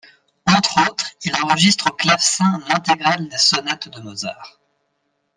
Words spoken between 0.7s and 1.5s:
autres, il